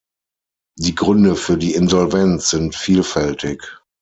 [0.79, 3.61] Die Gründe für die Insolvenz sind vielfältig.